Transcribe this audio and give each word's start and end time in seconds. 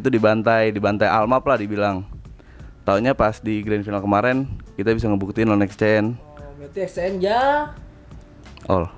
itu 0.00 0.08
dibantai 0.08 0.72
dibantai 0.72 1.06
Almap 1.06 1.44
lah 1.44 1.60
dibilang 1.60 2.08
taunya 2.82 3.12
pas 3.12 3.36
di 3.38 3.60
grand 3.60 3.84
final 3.84 4.00
kemarin 4.00 4.48
kita 4.74 4.96
bisa 4.96 5.06
ngebuktiin 5.06 5.44
lawan 5.46 5.62
XCN 5.62 6.16
Oh, 6.16 6.52
berarti 6.56 6.78
XCN 6.82 7.14
ya. 7.20 7.68
all 8.66 8.88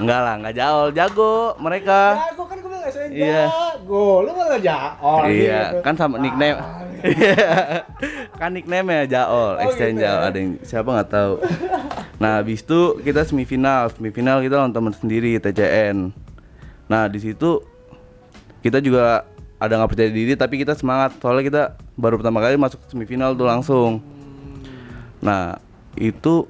Enggak 0.00 0.20
lah, 0.24 0.34
enggak 0.40 0.54
jauh, 0.56 0.86
jago 0.96 1.34
mereka. 1.60 2.16
Jago 2.32 2.42
kan 2.48 2.56
gue 2.56 2.70
bilang 2.72 2.84
XCN 2.88 3.10
Iya. 3.12 3.42
jago. 3.46 4.06
Lu 4.24 4.30
malah 4.32 4.56
jago. 4.56 5.12
iya, 5.28 5.60
gitu. 5.68 5.84
kan 5.84 5.94
sama 5.94 6.16
nickname. 6.16 6.56
Iya. 6.56 6.89
kan 8.40 8.50
nickname 8.52 9.04
ya 9.04 9.04
Jaol, 9.20 9.56
Oh, 9.56 9.62
Extend 9.64 9.98
gitu 9.98 10.04
ya? 10.04 10.12
Jaol. 10.12 10.22
Ada 10.28 10.38
yang 10.38 10.50
siapa 10.62 10.88
nggak 10.92 11.10
tahu. 11.10 11.32
Nah, 12.20 12.30
habis 12.40 12.60
itu 12.60 12.80
kita 13.00 13.24
semifinal. 13.24 13.88
Semifinal 13.92 14.44
kita 14.44 14.60
lawan 14.60 14.72
teman 14.72 14.92
sendiri 14.92 15.40
TCN. 15.40 16.12
Nah, 16.90 17.08
di 17.08 17.18
situ 17.22 17.64
kita 18.60 18.82
juga 18.84 19.24
ada 19.60 19.72
nggak 19.76 19.90
percaya 19.92 20.08
diri 20.08 20.32
tapi 20.36 20.56
kita 20.56 20.72
semangat 20.72 21.20
soalnya 21.20 21.44
kita 21.44 21.62
baru 22.00 22.16
pertama 22.16 22.40
kali 22.40 22.56
masuk 22.56 22.80
semifinal 22.88 23.36
tuh 23.36 23.48
langsung. 23.48 24.00
Nah, 25.20 25.60
itu 26.00 26.48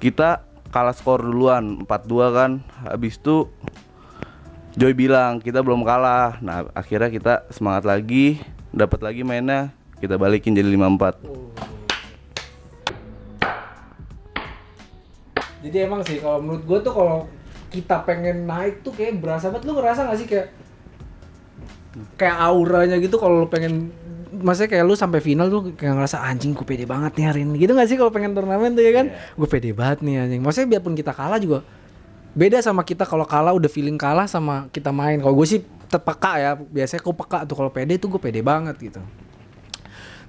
kita 0.00 0.44
kalah 0.70 0.94
skor 0.94 1.24
duluan 1.24 1.84
4-2 1.84 2.36
kan. 2.36 2.50
Habis 2.84 3.16
itu 3.16 3.48
Joy 4.78 4.94
bilang 4.94 5.42
kita 5.42 5.66
belum 5.66 5.82
kalah. 5.82 6.38
Nah, 6.38 6.70
akhirnya 6.76 7.10
kita 7.10 7.34
semangat 7.50 7.82
lagi, 7.82 8.38
dapat 8.70 9.02
lagi 9.02 9.26
mainnya, 9.26 9.74
kita 10.00 10.16
balikin 10.16 10.56
jadi 10.56 10.66
5-4. 10.66 11.40
Jadi 15.60 15.76
emang 15.76 16.00
sih 16.08 16.24
kalau 16.24 16.40
menurut 16.40 16.64
gue 16.64 16.78
tuh 16.80 16.92
kalau 16.96 17.28
kita 17.68 18.00
pengen 18.08 18.48
naik 18.48 18.80
tuh 18.80 18.96
kayak 18.96 19.20
berasa 19.20 19.52
banget. 19.52 19.68
Lu 19.68 19.76
ngerasa 19.76 20.08
gak 20.08 20.18
sih 20.18 20.24
kayak 20.24 20.48
kayak 22.16 22.36
auranya 22.40 22.96
gitu 22.96 23.20
kalau 23.20 23.44
lu 23.44 23.48
pengen 23.52 23.92
maksudnya 24.40 24.72
kayak 24.72 24.84
lu 24.88 24.96
sampai 24.96 25.20
final 25.20 25.52
tuh 25.52 25.76
kayak 25.76 26.00
ngerasa 26.00 26.24
anjing 26.24 26.56
gue 26.56 26.64
pede 26.64 26.88
banget 26.88 27.12
nih 27.20 27.26
hari 27.28 27.40
ini. 27.44 27.60
Gitu 27.60 27.76
gak 27.76 27.92
sih 27.92 28.00
kalau 28.00 28.08
pengen 28.08 28.32
turnamen 28.32 28.72
tuh 28.72 28.80
ya 28.80 28.92
kan? 28.96 29.12
Gue 29.36 29.48
pede 29.52 29.76
banget 29.76 30.00
nih 30.00 30.16
anjing. 30.24 30.40
Maksudnya 30.40 30.68
biarpun 30.80 30.96
kita 30.96 31.12
kalah 31.12 31.36
juga 31.36 31.60
beda 32.32 32.64
sama 32.64 32.80
kita 32.88 33.04
kalau 33.04 33.28
kalah 33.28 33.52
udah 33.52 33.68
feeling 33.68 34.00
kalah 34.00 34.24
sama 34.24 34.72
kita 34.72 34.88
main. 34.96 35.20
Kalau 35.20 35.36
gue 35.36 35.44
sih 35.44 35.60
terpeka 35.90 36.40
ya 36.40 36.56
biasanya 36.56 37.04
gue 37.04 37.14
peka 37.20 37.38
tuh 37.44 37.56
kalau 37.58 37.68
pede 37.68 38.00
tuh 38.00 38.08
gue 38.16 38.20
pede 38.22 38.40
banget 38.40 38.78
gitu 38.80 39.02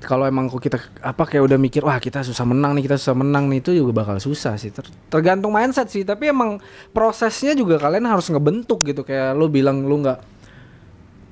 kalau 0.01 0.25
emang 0.25 0.49
kok 0.49 0.59
kita 0.59 0.81
apa 1.05 1.23
kayak 1.29 1.45
udah 1.45 1.57
mikir 1.61 1.85
wah 1.85 2.01
kita 2.01 2.25
susah 2.25 2.41
menang 2.43 2.73
nih 2.73 2.89
kita 2.89 2.97
susah 2.97 3.13
menang 3.13 3.45
nih 3.47 3.61
itu 3.61 3.71
juga 3.77 4.03
bakal 4.03 4.17
susah 4.17 4.57
sih. 4.57 4.73
Ter- 4.73 4.89
tergantung 5.07 5.53
mindset 5.53 5.87
sih 5.93 6.01
tapi 6.01 6.33
emang 6.33 6.57
prosesnya 6.91 7.53
juga 7.53 7.77
kalian 7.77 8.09
harus 8.09 8.27
ngebentuk 8.33 8.81
gitu. 8.83 9.05
Kayak 9.05 9.37
lu 9.37 9.47
bilang 9.47 9.85
lu 9.85 10.01
nggak 10.01 10.19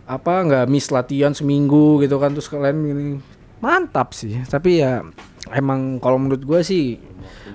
apa 0.10 0.34
nggak 0.46 0.66
miss 0.70 0.90
latihan 0.90 1.34
seminggu 1.34 2.02
gitu 2.02 2.18
kan 2.18 2.34
terus 2.34 2.50
kalian 2.50 2.78
gini 2.86 3.04
mantap 3.60 4.14
sih. 4.14 4.38
Tapi 4.46 4.86
ya 4.86 5.02
emang 5.50 5.98
kalau 5.98 6.22
menurut 6.22 6.46
gue 6.46 6.62
sih 6.62 7.02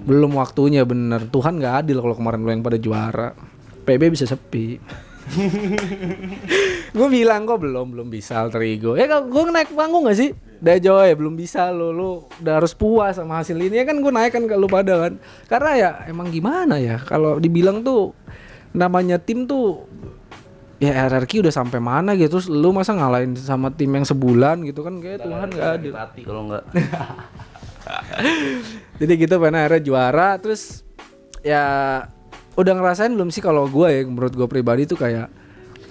belum 0.05 0.35
waktunya 0.35 0.83
bener. 0.83 1.31
Tuhan 1.31 1.63
nggak 1.63 1.75
adil 1.87 2.03
kalau 2.03 2.15
kemarin 2.19 2.41
lu 2.43 2.51
yang 2.51 2.65
pada 2.67 2.79
juara. 2.79 3.29
PB 3.85 4.03
bisa 4.17 4.25
sepi. 4.25 4.81
Gue 6.97 7.09
bilang 7.09 7.49
kok 7.49 7.61
belum 7.65 7.97
belum 7.97 8.09
bisa 8.13 8.45
alter 8.45 8.65
ego? 8.65 8.97
Ya 8.97 9.09
gue 9.09 9.43
naik 9.49 9.73
panggung 9.73 10.05
gak 10.05 10.19
sih 10.21 10.37
udah 10.65 10.81
Joy 10.81 11.13
belum 11.13 11.37
bisa 11.37 11.69
lo. 11.69 11.93
Lu 11.93 12.11
udah 12.41 12.55
harus 12.57 12.73
puas 12.73 13.21
sama 13.21 13.45
hasil 13.45 13.61
ini. 13.61 13.77
Ya 13.77 13.85
kan 13.85 14.01
gue 14.01 14.09
naik 14.09 14.33
kan 14.33 14.49
ke 14.49 14.57
lu 14.57 14.65
pada 14.65 14.97
kan. 14.97 15.13
Karena 15.45 15.71
ya 15.77 15.91
emang 16.09 16.33
gimana 16.33 16.81
ya? 16.81 16.97
Kalau 17.05 17.37
dibilang 17.37 17.85
tuh 17.85 18.17
namanya 18.73 19.21
tim 19.21 19.45
tuh 19.45 19.85
ya 20.81 21.07
RRQ 21.07 21.45
udah 21.45 21.53
sampai 21.53 21.85
mana 21.85 22.17
gitu. 22.17 22.41
Terus 22.41 22.49
lu 22.49 22.73
masa 22.73 22.97
ngalahin 22.97 23.37
sama 23.37 23.69
tim 23.77 23.93
yang 23.93 24.09
sebulan 24.09 24.65
gitu 24.65 24.81
kan? 24.81 24.97
Kayak 25.05 25.29
Tuhan 25.29 25.49
gak 25.53 25.69
adil. 25.77 25.93
Hati 25.93 26.21
kalau 26.25 26.49
enggak. 26.49 26.65
jadi 29.05 29.13
gitu 29.21 29.35
pada 29.37 29.69
akhirnya 29.69 29.83
juara. 29.85 30.29
Terus 30.41 30.81
ya 31.45 31.65
udah 32.57 32.73
ngerasain 32.73 33.13
belum 33.13 33.29
sih 33.29 33.45
kalau 33.45 33.69
gue 33.69 33.89
ya? 33.93 34.01
Menurut 34.09 34.33
gue 34.33 34.49
pribadi 34.49 34.89
tuh 34.89 34.97
kayak 34.97 35.44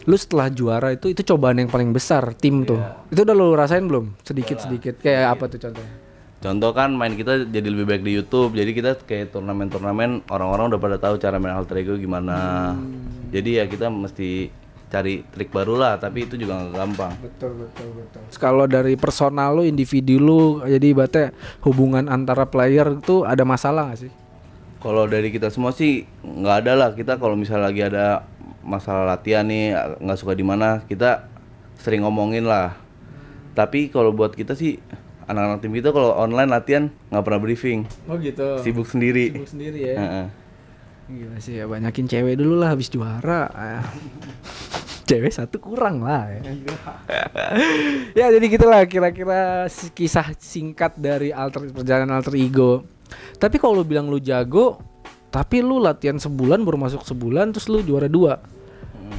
lu 0.03 0.15
setelah 0.19 0.51
juara 0.51 0.91
itu 0.91 1.11
itu 1.11 1.21
cobaan 1.23 1.59
yang 1.59 1.71
paling 1.71 1.95
besar 1.95 2.35
tim 2.35 2.67
tuh 2.67 2.79
itu 3.09 3.23
udah 3.23 3.35
lu 3.35 3.55
rasain 3.55 3.85
belum 3.87 4.15
sedikit 4.23 4.59
sedikit 4.59 4.99
kayak 4.99 5.37
apa 5.39 5.47
tuh 5.47 5.59
contohnya 5.69 6.03
Contoh 6.43 6.75
kan 6.75 6.91
main 6.91 7.15
kita 7.15 7.47
jadi 7.47 7.63
lebih 7.71 7.87
baik 7.87 8.03
di 8.03 8.19
YouTube. 8.19 8.51
Jadi 8.51 8.75
kita 8.75 8.99
kayak 9.07 9.31
turnamen-turnamen 9.31 10.27
orang-orang 10.27 10.75
udah 10.75 10.81
pada 10.83 10.97
tahu 10.99 11.15
cara 11.15 11.39
main 11.39 11.55
alter 11.55 11.79
ego 11.79 11.95
gimana. 11.95 12.75
Jadi 13.31 13.63
ya 13.63 13.63
kita 13.63 13.87
mesti 13.87 14.51
cari 14.91 15.23
trik 15.31 15.55
baru 15.55 15.79
lah, 15.79 15.95
tapi 15.95 16.27
itu 16.27 16.35
juga 16.35 16.59
nggak 16.59 16.75
gampang. 16.75 17.13
betul 17.17 17.51
betul 17.63 17.87
betul 17.97 18.21
kalau 18.37 18.67
dari 18.67 18.93
personal 18.99 19.57
lu 19.57 19.63
individu 19.65 20.21
lu 20.21 20.61
jadi 20.61 20.85
ibaratnya 20.93 21.33
hubungan 21.65 22.05
antara 22.11 22.45
player 22.45 22.93
tuh 23.01 23.25
ada 23.25 23.41
masalah 23.41 23.89
gak 23.95 24.05
sih 24.05 24.13
Kalau 24.83 25.07
dari 25.07 25.31
kita 25.31 25.47
semua 25.47 25.71
sih 25.71 26.03
nggak 26.21 26.55
ada 26.67 26.73
lah. 26.75 26.89
Kita 26.91 27.15
kalau 27.15 27.39
misalnya 27.39 27.71
lagi 27.71 27.81
ada 27.87 28.27
masalah 28.63 29.03
latihan 29.05 29.43
nih 29.43 29.75
nggak 29.99 30.19
suka 30.19 30.33
di 30.33 30.43
mana, 30.47 30.81
kita 30.87 31.27
sering 31.77 32.07
ngomongin 32.07 32.47
lah. 32.47 32.79
Tapi 33.53 33.93
kalau 33.93 34.15
buat 34.15 34.33
kita 34.33 34.57
sih 34.57 34.81
anak-anak 35.27 35.59
tim 35.63 35.71
kita 35.71 35.93
kalau 35.93 36.15
online 36.15 36.49
latihan 36.51 36.83
nggak 37.11 37.23
pernah 37.23 37.39
briefing, 37.39 37.85
oh 38.09 38.17
gitu 38.17 38.59
sibuk 38.63 38.87
sendiri. 38.89 39.31
Sibuk 39.35 39.51
sendiri 39.51 39.79
ya 39.93 39.95
Heeh. 39.99 40.25
Gila 41.03 41.37
sih 41.43 41.59
ya 41.59 41.67
banyakin 41.67 42.07
cewek 42.07 42.39
dulu 42.39 42.63
lah 42.63 42.71
habis 42.71 42.87
juara. 42.87 43.51
Cewek 45.03 45.35
satu 45.35 45.59
kurang 45.59 45.99
lah 45.99 46.31
ya. 46.31 46.41
ya 48.23 48.25
jadi 48.31 48.45
gitulah 48.47 48.87
kira-kira 48.87 49.67
kisah 49.91 50.31
singkat 50.39 50.95
dari 50.95 51.35
alter 51.35 51.67
perjalanan 51.75 52.23
alter 52.23 52.39
ego. 52.39 52.87
Tapi 53.35 53.59
kalau 53.59 53.83
lu 53.83 53.85
bilang 53.85 54.07
lu 54.07 54.23
jago, 54.23 54.79
tapi 55.33 55.65
lu 55.65 55.81
latihan 55.81 56.21
sebulan 56.21 56.61
baru 56.61 56.77
masuk 56.77 57.01
sebulan 57.01 57.49
terus 57.49 57.65
lu 57.65 57.81
juara 57.81 58.05
dua. 58.05 58.37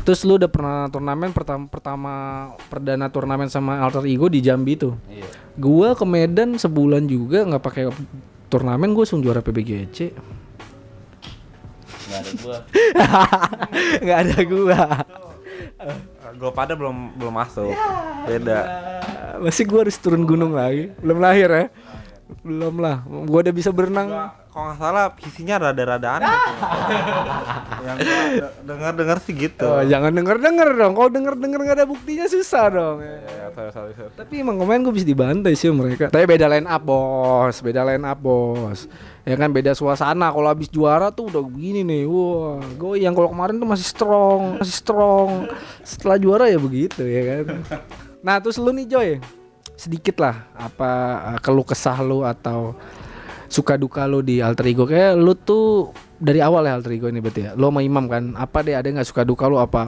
Terus 0.06 0.22
lu 0.22 0.38
udah 0.38 0.46
pernah 0.46 0.86
turnamen 0.86 1.34
pertama 1.34 1.66
pertama 1.66 2.12
perdana 2.70 3.10
turnamen 3.10 3.50
sama 3.50 3.82
alter 3.82 4.06
ego 4.06 4.30
di 4.30 4.38
Jambi 4.38 4.78
tuh. 4.78 4.94
Iya. 5.10 5.26
Gua 5.58 5.98
ke 5.98 6.06
Medan 6.06 6.54
sebulan 6.54 7.10
juga 7.10 7.42
nggak 7.42 7.62
pakai 7.62 7.90
turnamen 8.46 8.94
gue 8.94 9.02
langsung 9.02 9.26
juara 9.26 9.42
PBGC. 9.42 10.14
Nggak 12.06 12.18
ada 12.22 12.30
gua. 12.38 12.58
nggak 14.06 14.18
ada 14.22 14.38
gua 14.46 14.80
Gue 16.34 16.50
pada 16.54 16.78
belum 16.78 17.18
belum 17.18 17.34
masuk. 17.34 17.74
Beda. 18.30 18.60
Ah, 18.62 19.34
masih 19.42 19.66
gua 19.66 19.82
harus 19.82 19.98
turun 19.98 20.22
gunung 20.22 20.54
lagi 20.54 20.94
belum 21.02 21.18
lahir 21.18 21.50
ya 21.50 21.66
belum 22.44 22.80
lah 22.80 23.04
gua 23.04 23.40
udah 23.44 23.54
bisa 23.54 23.68
berenang. 23.72 24.08
Kalau 24.54 24.70
nggak 24.70 24.78
salah 24.78 25.04
visinya 25.18 25.54
rada-rada 25.58 26.08
aneh. 26.14 26.30
tuh. 26.30 26.46
Yang 27.90 27.98
dengar-dengar 28.62 29.18
sih 29.18 29.34
gitu. 29.34 29.66
oh, 29.66 29.82
jangan 29.82 30.14
denger 30.14 30.38
denger 30.38 30.68
dong. 30.78 30.92
Kalau 30.94 31.10
denger 31.10 31.34
denger 31.34 31.60
nggak 31.66 31.76
ada 31.82 31.86
buktinya 31.90 32.26
susah 32.30 32.64
dong. 32.70 32.96
Ya, 33.02 33.50
sorry, 33.50 33.70
sorry, 33.74 33.92
sorry. 33.98 34.12
tapi 34.14 34.40
emang 34.40 34.56
kemarin 34.62 34.86
gue 34.86 34.94
bisa 34.94 35.08
dibantai 35.10 35.52
sih 35.58 35.68
mereka. 35.74 36.06
Tapi 36.08 36.24
beda 36.24 36.46
line 36.46 36.70
up 36.70 36.82
bos. 36.86 37.56
Beda 37.60 37.82
line 37.82 38.06
up 38.06 38.18
bos. 38.22 38.86
Ya 39.26 39.34
kan 39.34 39.50
beda 39.50 39.74
suasana. 39.74 40.30
Kalau 40.30 40.48
habis 40.48 40.70
juara 40.70 41.10
tuh 41.10 41.34
udah 41.34 41.42
begini 41.42 41.82
nih. 41.82 42.06
Wah 42.06 42.62
goyang 42.78 43.12
kalau 43.12 43.34
kemarin 43.34 43.58
tuh 43.58 43.68
masih 43.68 43.86
strong 43.90 44.62
masih 44.62 44.76
strong. 44.80 45.50
Setelah 45.82 46.16
juara 46.16 46.46
ya 46.46 46.62
begitu 46.62 47.02
ya 47.02 47.42
kan. 47.42 47.44
Nah 48.22 48.38
terus 48.38 48.56
lu 48.56 48.70
nih 48.70 48.86
Joy 48.86 49.10
sedikit 49.74 50.22
lah 50.22 50.46
apa 50.54 50.90
uh, 51.34 51.38
keluh 51.42 51.66
kesah 51.66 51.98
lu 52.00 52.22
atau 52.22 52.78
suka 53.50 53.78
duka 53.78 54.06
lu 54.08 54.22
di 54.22 54.42
alter 54.42 54.66
ego. 54.70 54.86
Kayak 54.86 55.14
lu 55.18 55.34
tuh 55.38 55.94
dari 56.18 56.42
awal 56.42 56.66
ya 56.66 56.78
alter 56.78 56.94
ego 56.94 57.06
ini 57.06 57.22
berarti 57.22 57.40
ya? 57.46 57.50
Lu 57.54 57.70
sama 57.70 57.80
Imam 57.86 58.06
kan? 58.10 58.34
Apa 58.34 58.66
deh 58.66 58.74
ada 58.74 58.86
nggak 58.86 59.06
suka 59.06 59.22
duka 59.22 59.46
lu? 59.46 59.58
Apa 59.62 59.86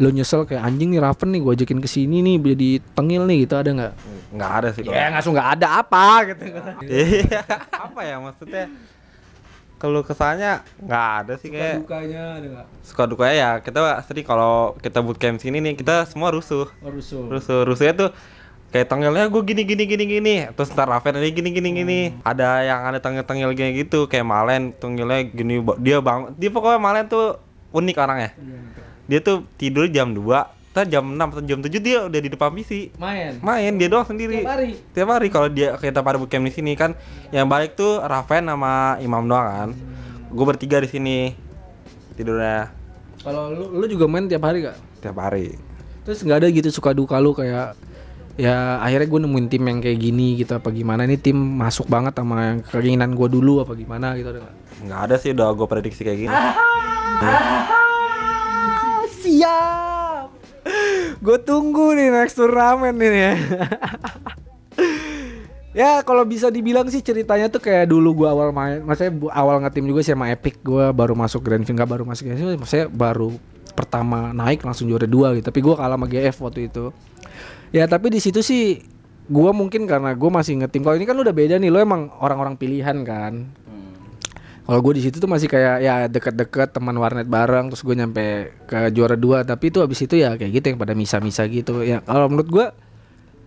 lu 0.00 0.08
nyesel 0.08 0.48
kayak 0.48 0.64
anjing 0.64 0.96
nih 0.96 1.00
Raven 1.02 1.28
nih 1.28 1.40
gue 1.44 1.52
ajakin 1.60 1.80
ke 1.84 1.88
sini 1.90 2.24
nih 2.24 2.36
jadi 2.40 2.70
tengil 2.96 3.22
nih 3.28 3.36
gitu 3.44 3.54
ada 3.58 3.70
nggak? 3.70 3.92
Nggak 4.32 4.52
ada 4.62 4.68
sih. 4.72 4.82
ya 4.86 5.12
langsung 5.12 5.32
nggak 5.36 5.50
ada 5.60 5.68
apa 5.84 6.04
gitu. 6.32 6.42
Iya. 6.88 7.42
Apa 7.68 8.00
ya 8.06 8.16
maksudnya? 8.22 8.64
Kalau 9.78 10.02
kesannya 10.02 10.64
nggak 10.82 11.06
ada 11.22 11.32
sih 11.38 11.48
kayak. 11.54 11.86
dukanya 11.86 12.22
ada 12.42 12.66
suka 12.82 13.06
dukanya 13.06 13.34
ya 13.36 13.50
kita 13.62 13.78
sering 14.02 14.26
kalau 14.26 14.74
kita 14.82 14.98
bootcamp 14.98 15.38
sini 15.38 15.62
nih 15.62 15.78
kita 15.78 16.08
semua 16.08 16.34
rusuh. 16.34 16.66
Oh, 16.82 16.90
rusuh. 16.90 17.28
Rusuh 17.30 17.62
rusuhnya 17.62 17.94
tuh 17.94 18.10
kayak 18.68 18.86
tengilnya 18.88 19.26
gue 19.32 19.42
gini 19.44 19.62
gini 19.64 19.84
gini 19.88 20.04
gini. 20.04 20.34
Terus 20.52 20.68
ntar 20.72 20.88
Raven 20.88 21.20
ini 21.20 21.30
gini 21.32 21.48
gini 21.52 21.68
gini. 21.72 22.00
Ada 22.24 22.64
yang 22.64 22.80
ada 22.88 22.98
tengil 23.00 23.24
tengil 23.24 23.50
kayak 23.56 23.88
gitu 23.88 24.08
kayak 24.08 24.26
Malen 24.28 24.76
tengilnya 24.76 25.24
gini 25.24 25.64
dia 25.80 25.98
bang 26.04 26.32
dia 26.36 26.50
pokoknya 26.52 26.78
Malen 26.80 27.04
tuh 27.08 27.40
unik 27.72 27.96
orangnya. 27.96 28.30
Dia 29.08 29.24
tuh 29.24 29.48
tidur 29.56 29.88
jam 29.88 30.12
2 30.12 30.58
kita 30.78 30.94
jam 30.94 31.04
6 31.10 31.18
atau 31.18 31.42
jam 31.42 31.58
7 31.58 31.74
dia 31.82 31.98
udah 32.06 32.20
di 32.22 32.30
depan 32.30 32.54
PC 32.54 32.94
Main. 33.02 33.42
main 33.42 33.74
dia 33.74 33.90
doang 33.90 34.06
sendiri. 34.06 34.46
Tiap 34.46 34.52
hari. 34.54 34.70
tiap 34.94 35.08
hari 35.10 35.26
kalau 35.26 35.50
dia 35.50 35.74
kita 35.74 36.06
pada 36.06 36.22
bootcamp 36.22 36.46
di 36.46 36.54
sini 36.54 36.78
kan 36.78 36.94
yang 37.34 37.50
balik 37.50 37.74
tuh 37.74 37.98
Raven 37.98 38.46
sama 38.46 38.94
Imam 39.02 39.26
doang 39.26 39.42
kan. 39.50 39.70
Gue 40.30 40.44
bertiga 40.46 40.78
di 40.78 40.86
sini 40.86 41.34
tidurnya. 42.14 42.70
Kalau 43.26 43.50
lu 43.50 43.74
lu 43.74 43.90
juga 43.90 44.06
main 44.06 44.30
tiap 44.30 44.46
hari 44.46 44.70
gak? 44.70 44.78
tiap 45.02 45.18
hari. 45.18 45.58
Terus 46.06 46.22
nggak 46.22 46.46
ada 46.46 46.48
gitu 46.54 46.70
suka 46.70 46.94
duka 46.94 47.18
lu 47.18 47.34
kayak 47.34 47.74
ya 48.38 48.78
akhirnya 48.78 49.10
gue 49.10 49.20
nemuin 49.26 49.46
tim 49.50 49.62
yang 49.66 49.78
kayak 49.82 49.98
gini 49.98 50.38
gitu 50.38 50.54
apa 50.54 50.70
gimana 50.70 51.02
ini 51.02 51.18
tim 51.18 51.34
masuk 51.34 51.90
banget 51.90 52.14
sama 52.14 52.54
yang 52.54 52.58
keinginan 52.62 53.10
gue 53.18 53.26
dulu 53.26 53.66
apa 53.66 53.74
gimana 53.74 54.14
gitu 54.14 54.30
ada 54.30 54.46
nggak? 54.46 54.54
ada 54.94 55.14
sih 55.18 55.34
udah 55.34 55.50
gue 55.58 55.66
prediksi 55.66 56.06
kayak 56.06 56.18
gini 56.22 56.36
siap. 59.28 60.28
Gue 61.20 61.38
tunggu 61.42 61.94
nih 61.94 62.08
next 62.10 62.38
turnamen 62.38 62.94
ini 62.96 63.18
ya. 63.18 63.34
ya 65.84 65.90
kalau 66.02 66.26
bisa 66.26 66.50
dibilang 66.50 66.88
sih 66.90 67.04
ceritanya 67.04 67.46
tuh 67.52 67.62
kayak 67.62 67.90
dulu 67.90 68.24
gue 68.24 68.28
awal 68.28 68.50
main, 68.50 68.82
maksudnya 68.82 69.12
awal 69.30 69.62
ngetim 69.62 69.86
juga 69.86 70.00
sih 70.02 70.12
sama 70.16 70.32
Epic 70.32 70.58
gue 70.64 70.90
baru 70.90 71.14
masuk 71.14 71.44
Grand 71.44 71.62
Final 71.62 71.76
nggak 71.82 71.90
baru 71.90 72.04
masuk 72.08 72.22
Grand 72.26 72.38
Final, 72.40 72.58
maksudnya 72.58 72.86
baru 72.90 73.28
pertama 73.78 74.34
naik 74.34 74.66
langsung 74.66 74.90
juara 74.90 75.06
dua 75.06 75.36
gitu. 75.38 75.46
Tapi 75.46 75.60
gue 75.62 75.74
kalah 75.74 75.94
sama 75.94 76.06
GF 76.10 76.36
waktu 76.42 76.60
itu. 76.66 76.90
Ya 77.74 77.84
tapi 77.84 78.08
di 78.08 78.20
situ 78.20 78.40
sih 78.40 78.80
gue 79.28 79.50
mungkin 79.52 79.84
karena 79.84 80.16
gue 80.16 80.30
masih 80.32 80.56
ngetim. 80.60 80.80
Kalau 80.80 80.96
ini 80.96 81.04
kan 81.04 81.14
lu 81.16 81.22
udah 81.22 81.36
beda 81.36 81.60
nih, 81.60 81.68
lo 81.68 81.78
emang 81.80 82.08
orang-orang 82.20 82.56
pilihan 82.56 83.04
kan. 83.04 83.48
Kalau 84.68 84.84
gue 84.84 85.00
di 85.00 85.02
situ 85.08 85.16
tuh 85.16 85.28
masih 85.32 85.48
kayak 85.48 85.76
ya 85.80 85.94
deket-deket 86.12 86.76
teman 86.76 86.92
warnet 87.00 87.24
bareng, 87.24 87.72
terus 87.72 87.80
gue 87.80 87.96
nyampe 87.96 88.52
ke 88.68 88.92
juara 88.92 89.16
dua. 89.16 89.40
Tapi 89.40 89.72
itu 89.72 89.80
abis 89.80 90.04
itu 90.04 90.20
ya 90.20 90.36
kayak 90.36 90.60
gitu 90.60 90.66
yang 90.72 90.78
pada 90.80 90.92
misa-misa 90.92 91.48
gitu. 91.48 91.80
Ya 91.80 92.04
kalau 92.04 92.28
menurut 92.28 92.48
gue, 92.52 92.66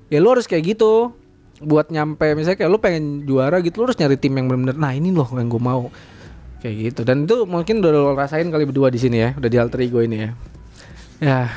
ya 0.09 0.17
lu 0.17 0.33
harus 0.33 0.49
kayak 0.49 0.77
gitu. 0.77 1.13
Buat 1.61 1.93
nyampe 1.93 2.25
misalnya 2.33 2.57
kayak 2.57 2.71
lu 2.73 2.81
pengen 2.81 3.21
juara 3.29 3.61
gitu, 3.61 3.85
lu 3.85 3.89
harus 3.89 4.01
nyari 4.01 4.17
tim 4.17 4.33
yang 4.33 4.49
bener-bener. 4.49 4.77
Nah 4.81 4.97
ini 4.97 5.13
loh 5.13 5.29
yang 5.37 5.45
gue 5.45 5.61
mau. 5.61 5.93
Kayak 6.61 6.75
gitu. 6.89 7.01
Dan 7.05 7.29
itu 7.29 7.45
mungkin 7.45 7.85
udah 7.85 7.89
lo 7.93 8.13
rasain 8.17 8.49
kali 8.49 8.65
berdua 8.65 8.89
di 8.89 8.97
sini 8.97 9.21
ya, 9.21 9.33
udah 9.37 9.49
di 9.49 9.57
alter 9.61 9.81
ego 9.85 10.01
ini 10.01 10.17
ya. 10.25 10.29
Ya, 11.21 11.53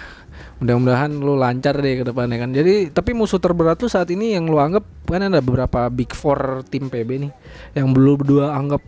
mudah-mudahan 0.62 1.10
lu 1.10 1.34
lancar 1.34 1.74
deh 1.82 2.02
ke 2.02 2.04
depannya 2.06 2.38
kan. 2.38 2.50
Jadi 2.54 2.90
tapi 2.94 3.10
musuh 3.16 3.42
terberat 3.42 3.80
lu 3.82 3.88
saat 3.90 4.06
ini 4.14 4.38
yang 4.38 4.46
lu 4.46 4.58
anggap 4.58 4.86
kan 5.06 5.26
ada 5.26 5.42
beberapa 5.42 5.90
big 5.90 6.14
four 6.14 6.62
tim 6.70 6.86
PB 6.86 7.10
nih 7.26 7.32
yang 7.74 7.90
belum 7.90 8.22
berdua 8.22 8.54
anggap 8.54 8.82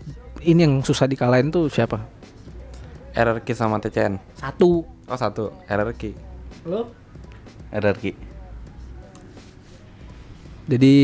ini 0.46 0.62
yang 0.62 0.80
susah 0.84 1.10
dikalahin 1.10 1.50
tuh 1.50 1.66
siapa? 1.66 1.98
RRQ 3.16 3.48
sama 3.56 3.80
TCN 3.80 4.20
Satu. 4.36 4.84
oh 4.84 5.16
satu 5.16 5.48
RRQ 5.64 6.02
Lo? 6.68 6.92
RRQ 7.72 8.04
Jadi 10.68 10.94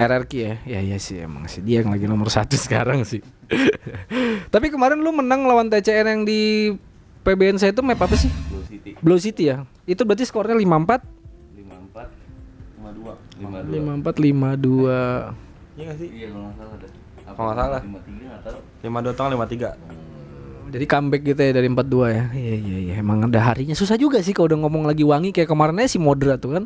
RRQ 0.00 0.32
ya, 0.32 0.54
ya 0.64 0.80
ya 0.80 0.96
sih 0.96 1.20
emang 1.20 1.44
sih 1.46 1.60
dia 1.60 1.84
yang 1.84 1.92
lagi 1.92 2.08
nomor 2.08 2.32
satu 2.32 2.56
sekarang 2.64 3.04
sih. 3.04 3.20
Tapi 4.54 4.66
kemarin 4.72 4.98
lu 5.04 5.12
menang 5.12 5.44
lawan 5.44 5.68
TCN 5.68 6.06
yang 6.08 6.22
di 6.24 6.72
PBN 7.20 7.60
saya 7.60 7.76
itu 7.76 7.84
map 7.84 8.00
apa 8.00 8.16
sih? 8.16 8.32
Blue 8.60 8.68
City. 8.68 8.90
Blue 9.00 9.20
City 9.20 9.42
ya. 9.48 9.64
Itu 9.88 10.04
berarti 10.04 10.28
skornya 10.28 10.52
54 10.52 11.00
54 11.56 12.20
52 12.76 13.40
52 13.40 13.80
54 14.04 14.20
52. 14.20 15.80
iya 15.80 15.84
gak 15.88 15.96
sih? 15.96 16.08
Iya 16.12 16.26
kalau 16.28 16.44
nggak 16.44 16.56
salah 16.60 16.74
ada 16.76 16.88
apa 17.24 17.32
Kalau 17.32 17.48
nggak 17.48 17.56
salah. 17.56 17.80
53 17.80 18.28
nggak 18.28 18.42
tahu. 18.44 18.60
52 18.84 19.16
tengah 19.16 19.30
53 19.48 20.70
Jadi 20.70 20.86
comeback 20.86 21.22
gitu 21.26 21.40
ya 21.42 21.50
dari 21.50 21.66
42 21.66 22.14
ya. 22.14 22.24
Iya 22.30 22.54
iya 22.62 22.78
iya. 22.78 22.94
Emang 23.02 23.26
ada 23.26 23.40
harinya. 23.42 23.74
Susah 23.74 23.98
juga 23.98 24.22
sih 24.22 24.30
kalau 24.30 24.54
udah 24.54 24.60
ngomong 24.62 24.86
lagi 24.86 25.02
wangi. 25.02 25.34
Kayak 25.34 25.50
kemarin 25.50 25.82
aja 25.82 25.96
si 25.96 25.98
Modra 25.98 26.38
tuh 26.38 26.54
kan. 26.54 26.64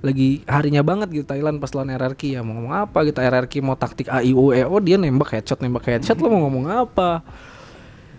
Lagi 0.00 0.40
harinya 0.48 0.80
banget 0.80 1.12
gitu. 1.12 1.28
Thailand 1.28 1.60
pas 1.60 1.68
lawan 1.76 1.92
RRQ 1.92 2.22
ya. 2.32 2.40
Mau 2.40 2.56
ngomong 2.56 2.72
apa 2.72 3.04
gitu? 3.04 3.20
RRQ 3.20 3.52
mau 3.60 3.76
taktik 3.76 4.08
AIU 4.08 4.56
E 4.56 4.64
oh 4.64 4.80
dia 4.80 4.96
nembak 4.96 5.36
headshot 5.36 5.60
nembak 5.60 5.84
headshot. 5.84 6.16
Lo 6.16 6.32
mau 6.32 6.48
ngomong 6.48 6.64
apa 6.72 7.20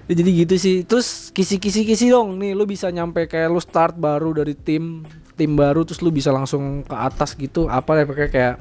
Ya, 0.03 0.13
jadi 0.19 0.29
gitu 0.43 0.55
sih. 0.59 0.75
Terus 0.83 1.31
kisi-kisi 1.31 1.87
kisi 1.87 2.11
dong. 2.11 2.35
Nih 2.35 2.51
lu 2.51 2.67
bisa 2.67 2.91
nyampe 2.91 3.23
kayak 3.23 3.47
lu 3.47 3.59
start 3.63 3.95
baru 3.95 4.35
dari 4.35 4.51
tim 4.51 5.07
tim 5.33 5.57
baru 5.57 5.81
terus 5.81 6.03
lu 6.03 6.11
bisa 6.11 6.29
langsung 6.29 6.83
ke 6.83 6.95
atas 6.95 7.33
gitu. 7.39 7.71
Apa 7.71 8.03
ya 8.03 8.03
pakai 8.03 8.27
kayak 8.27 8.55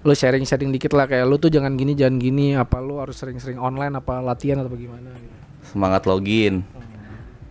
lu 0.00 0.16
sharing-sharing 0.16 0.72
dikit 0.72 0.96
lah. 0.96 1.04
Kayak 1.04 1.28
lu 1.28 1.36
tuh 1.36 1.52
jangan 1.52 1.76
gini 1.76 1.92
jangan 1.92 2.16
gini. 2.16 2.56
Apa 2.56 2.80
lu 2.80 2.96
harus 2.96 3.20
sering-sering 3.20 3.60
online 3.60 4.00
apa 4.00 4.24
latihan 4.24 4.64
atau 4.64 4.72
bagaimana 4.72 5.12
gitu. 5.12 5.34
semangat 5.76 6.08
login. 6.08 6.64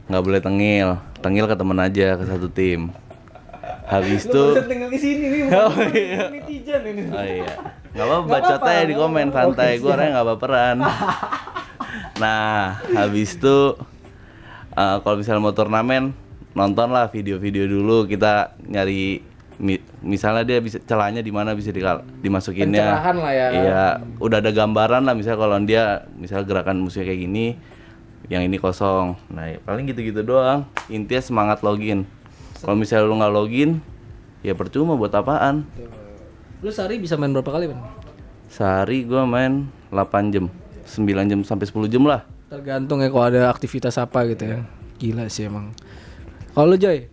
Nggak 0.10 0.24
boleh 0.26 0.42
tengil. 0.42 0.90
Tengil 1.22 1.46
ke 1.46 1.56
temen 1.58 1.78
aja 1.78 2.08
ke 2.18 2.24
satu 2.26 2.50
tim. 2.50 2.90
Habis 3.86 4.26
itu 4.26 4.44
tinggal 4.66 4.90
di 4.90 4.98
sini 4.98 5.26
nih 5.30 5.42
Oh, 5.62 5.78
iya. 5.94 6.34
netizen 6.34 6.82
ini. 6.90 7.02
oh 7.14 7.22
iya. 7.22 7.54
Nggak 7.94 8.06
apa 8.10 8.18
bacot 8.26 8.62
aja 8.66 8.84
di 8.90 8.96
komen 8.98 9.28
santai. 9.30 9.78
Gue 9.78 9.94
orangnya 9.94 10.12
nggak 10.18 10.28
baperan 10.34 10.78
nah 12.16 12.80
habis 12.94 13.36
itu 13.36 13.76
eh, 14.72 14.98
kalau 15.04 15.16
misalnya 15.20 15.42
mau 15.42 15.52
turnamen 15.52 16.16
nontonlah 16.56 17.12
video-video 17.12 17.68
dulu. 17.68 18.08
Kita 18.08 18.56
nyari 18.64 19.20
mi- 19.60 19.84
misalnya 20.00 20.48
dia 20.48 20.60
bisa 20.64 20.80
celahnya 20.80 21.20
di 21.20 21.30
mana 21.30 21.52
bisa 21.52 21.70
dimasukinnya. 22.18 22.80
Pencerahan 22.82 23.16
lah 23.20 23.32
ya. 23.32 23.48
iya 23.52 23.84
udah 24.18 24.40
ada 24.40 24.52
gambaran 24.52 25.04
lah. 25.04 25.14
Misalnya 25.14 25.40
kalau 25.40 25.58
dia 25.62 25.84
misalnya 26.16 26.48
gerakan 26.48 26.80
musuhnya 26.80 27.12
kayak 27.12 27.22
gini 27.22 27.46
yang 28.32 28.42
ini 28.42 28.56
kosong. 28.56 29.20
Nah 29.30 29.52
ya 29.52 29.60
paling 29.62 29.86
gitu-gitu 29.86 30.24
doang. 30.24 30.64
Intinya 30.88 31.22
semangat 31.22 31.60
login. 31.60 32.08
Kalau 32.64 32.80
misalnya 32.80 33.06
lu 33.06 33.20
nggak 33.20 33.34
login 33.36 33.84
ya 34.42 34.56
percuma 34.56 34.96
buat 34.96 35.12
apaan. 35.12 35.68
Lu 36.64 36.72
sehari 36.72 36.98
bisa 36.98 37.20
main 37.20 37.30
berapa 37.30 37.52
kali, 37.52 37.68
Bang? 37.70 37.84
sehari 38.46 39.04
gua 39.04 39.28
main 39.28 39.68
8 39.92 40.32
jam 40.32 40.48
9 40.86 41.32
jam 41.32 41.40
sampai 41.42 41.66
10 41.68 41.90
jam 41.90 42.06
lah 42.06 42.24
Tergantung 42.46 43.02
ya 43.02 43.10
kalau 43.10 43.26
ada 43.26 43.50
aktivitas 43.50 43.98
apa 43.98 44.22
gitu 44.30 44.46
ya. 44.46 44.58
Gila 45.02 45.26
sih 45.34 45.50
emang. 45.50 45.74
Kalau 46.54 46.72
lu 46.72 46.78
Joy? 46.78 47.10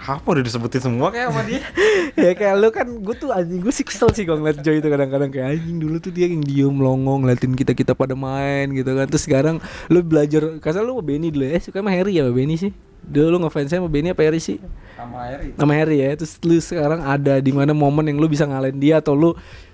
apa 0.00 0.32
udah 0.32 0.40
disebutin 0.40 0.80
semua 0.80 1.12
kayak 1.12 1.28
sama 1.28 1.44
dia 1.44 1.60
ya 2.24 2.32
kayak 2.32 2.54
lu 2.56 2.72
kan 2.72 2.88
gue 2.88 3.14
tuh 3.20 3.36
anjing 3.36 3.60
gue 3.60 3.68
sih 3.68 3.84
kesel 3.84 4.08
sih 4.16 4.24
kalau 4.24 4.40
ngeliat 4.40 4.64
Joy 4.64 4.80
itu 4.80 4.88
kadang-kadang 4.88 5.28
kayak 5.28 5.60
anjing 5.60 5.76
dulu 5.76 6.00
tuh 6.00 6.08
dia 6.08 6.24
yang 6.24 6.40
diem 6.40 6.72
melongo 6.72 7.20
ngeliatin 7.20 7.52
kita 7.52 7.76
kita 7.76 7.92
pada 7.92 8.16
main 8.16 8.72
gitu 8.72 8.96
kan 8.96 9.04
terus 9.04 9.28
sekarang 9.28 9.60
lu 9.92 10.00
belajar 10.00 10.56
kasar 10.56 10.88
lu 10.88 10.96
sama 10.96 11.04
Benny 11.04 11.28
dulu 11.28 11.44
ya 11.44 11.60
suka 11.60 11.84
sama 11.84 11.92
Harry 11.92 12.16
ya 12.16 12.24
sama 12.24 12.32
Benny 12.32 12.56
sih 12.56 12.72
dulu 13.04 13.26
lu 13.34 13.38
ngefansnya 13.42 13.80
sama 13.80 13.88
Benny 13.88 14.12
apa 14.12 14.22
Harry 14.22 14.40
sih? 14.40 14.58
Sama 14.94 15.18
Eri 15.28 15.56
sama 15.56 15.72
Harry 15.72 15.96
ya. 16.00 16.10
Terus 16.16 16.36
lu 16.44 16.56
sekarang 16.60 17.00
ada 17.00 17.40
di 17.40 17.52
mana 17.52 17.72
momen 17.72 18.04
yang 18.04 18.20
lu 18.20 18.28
bisa 18.28 18.44
ngalahin 18.44 18.76
dia 18.76 19.00
atau 19.00 19.16
lu 19.16 19.30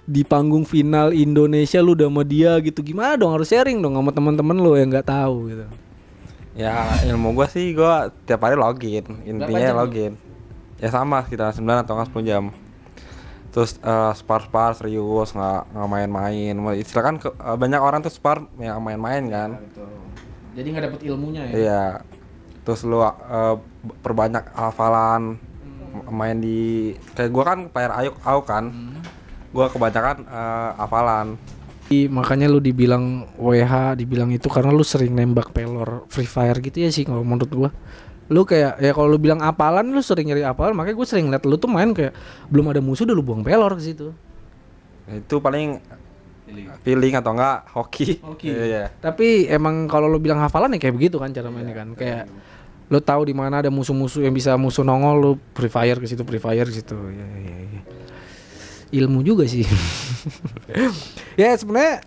di 0.07 0.23
panggung 0.23 0.63
final 0.63 1.11
Indonesia 1.11 1.83
lu 1.83 1.99
udah 1.99 2.07
sama 2.07 2.23
dia 2.23 2.55
gitu? 2.63 2.79
Gimana 2.81 3.19
dong? 3.19 3.35
Harus 3.35 3.51
sharing 3.51 3.83
dong 3.83 3.99
sama 3.99 4.15
teman-teman 4.15 4.55
lu 4.55 4.79
yang 4.79 4.89
nggak 4.89 5.09
tahu 5.09 5.51
gitu. 5.51 5.67
Ya 6.57 6.73
ilmu 7.05 7.37
gua 7.37 7.51
sih 7.51 7.75
gua 7.75 8.09
tiap 8.25 8.47
hari 8.47 8.55
login. 8.57 9.05
Intinya 9.27 9.61
jam? 9.61 9.77
login. 9.77 10.13
Ya 10.81 10.89
sama 10.89 11.21
sekitar 11.27 11.53
9 11.53 11.85
atau 11.85 11.93
nggak 11.97 12.09
10 12.15 12.23
jam. 12.25 12.45
Terus 13.53 13.77
eh, 13.81 14.13
spar 14.15 14.45
spar 14.45 14.73
serius 14.73 15.33
nggak 15.33 15.75
nggak 15.75 15.89
main-main. 15.89 16.55
Istilah 16.77 17.05
kan 17.05 17.17
ke- 17.19 17.33
eh, 17.35 17.57
banyak 17.57 17.81
orang 17.81 18.01
tuh 18.01 18.13
spar 18.13 18.47
yang 18.57 18.81
main-main 18.81 19.25
kan. 19.29 19.51
Jadi 20.57 20.67
nggak 20.73 20.85
dapet 20.89 21.01
ilmunya 21.05 21.43
ya? 21.45 21.53
Iya 21.53 21.83
terus 22.67 22.83
lu 22.83 22.99
eh, 22.99 23.57
perbanyak 24.03 24.51
hafalan 24.51 25.39
m- 25.39 26.11
main 26.11 26.35
di 26.37 26.91
kayak 27.15 27.31
gua 27.31 27.45
kan 27.47 27.59
player 27.71 27.93
ayuk 27.95 28.19
au 28.21 28.43
kan. 28.43 28.65
Gua 29.55 29.71
kebanyakan 29.71 30.27
eh, 30.27 30.71
hafalan. 30.77 31.39
I- 31.87 32.11
makanya 32.11 32.51
lu 32.51 32.59
dibilang 32.59 33.31
WH 33.39 33.95
dibilang 33.95 34.29
itu 34.29 34.51
karena 34.51 34.75
lu 34.75 34.83
sering 34.83 35.15
nembak 35.15 35.55
pelor 35.55 36.11
Free 36.11 36.27
Fire 36.27 36.59
gitu 36.59 36.83
ya 36.83 36.91
sih 36.91 37.07
kalau 37.07 37.23
menurut 37.23 37.47
gua. 37.49 37.71
Lu 38.27 38.43
kayak 38.43 38.83
ya 38.83 38.91
kalau 38.91 39.07
lu 39.07 39.23
bilang 39.23 39.39
apalan 39.39 39.87
lu 39.87 40.03
sering 40.03 40.27
nyari 40.27 40.43
apalan 40.43 40.75
makanya 40.75 40.99
gue 40.99 41.07
sering 41.07 41.31
liat 41.31 41.47
lu 41.47 41.55
tuh 41.55 41.71
main 41.71 41.95
kayak 41.95 42.11
belum 42.51 42.75
ada 42.75 42.83
musuh 42.83 43.07
udah 43.07 43.15
lu 43.15 43.23
buang 43.23 43.47
pelor 43.47 43.79
ke 43.79 43.87
situ. 43.87 44.11
Itu 45.07 45.39
paling 45.39 45.79
feeling. 46.83 47.15
atau 47.15 47.31
enggak 47.31 47.71
hoki. 47.71 48.19
Hoki. 48.19 48.51
iya 48.51 48.91
tapi 48.99 49.47
emang 49.47 49.87
kalau 49.87 50.11
lu 50.11 50.19
bilang 50.19 50.43
hafalan 50.43 50.75
ya 50.75 50.83
kayak 50.83 50.95
begitu 50.99 51.23
kan 51.23 51.31
cara 51.31 51.55
mainnya 51.55 51.71
kan. 51.71 51.95
Kayak 51.95 52.27
lu 52.87 53.03
tahu 53.03 53.27
di 53.27 53.35
mana 53.35 53.59
ada 53.59 53.71
musuh-musuh 53.71 54.23
yang 54.23 54.35
bisa 54.35 54.55
musuh 54.55 54.87
nongol 54.87 55.17
lu 55.19 55.33
Free 55.59 55.71
Fire 55.71 55.99
ke 55.99 56.07
situ 56.07 56.23
Free 56.23 56.39
Fire 56.39 56.67
ke 56.67 56.75
situ. 56.75 56.95
Ya, 56.95 57.27
ya, 57.27 57.57
ya. 57.67 57.83
ilmu 59.03 59.27
juga 59.27 59.45
sih. 59.47 59.67
Ya 61.37 61.53
sebenarnya 61.53 62.01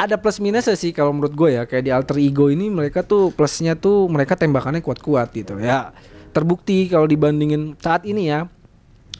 ada 0.00 0.16
plus 0.16 0.40
minusnya 0.40 0.72
sih 0.72 0.96
kalau 0.96 1.12
menurut 1.12 1.36
gue 1.36 1.60
ya. 1.60 1.68
Kayak 1.68 1.84
di 1.84 1.90
alter 1.92 2.16
ego 2.16 2.48
ini 2.48 2.72
mereka 2.72 3.04
tuh 3.04 3.28
plusnya 3.36 3.76
tuh 3.76 4.08
mereka 4.08 4.32
tembakannya 4.32 4.80
kuat-kuat 4.80 5.28
gitu. 5.36 5.60
Ya 5.60 5.92
terbukti 6.32 6.88
kalau 6.88 7.04
dibandingin 7.04 7.76
saat 7.76 8.08
ini 8.08 8.32
ya. 8.32 8.48